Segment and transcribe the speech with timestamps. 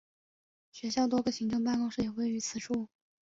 [0.71, 2.89] 学校多个行政办公室也位于此处。